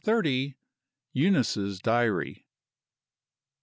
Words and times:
EUNICE'S 1.13 1.79
DIARY. 1.79 2.47